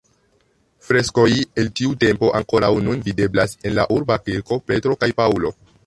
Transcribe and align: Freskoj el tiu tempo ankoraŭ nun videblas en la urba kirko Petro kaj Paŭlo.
Freskoj 0.87 1.25
el 1.63 1.69
tiu 1.81 1.93
tempo 2.05 2.31
ankoraŭ 2.41 2.73
nun 2.87 3.05
videblas 3.11 3.55
en 3.69 3.79
la 3.81 3.89
urba 3.99 4.19
kirko 4.27 4.63
Petro 4.73 5.03
kaj 5.05 5.17
Paŭlo. 5.23 5.59